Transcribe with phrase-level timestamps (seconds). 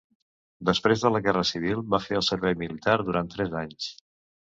[0.69, 3.91] Després de la Guerra Civil va fer el servei militar durant tres anys.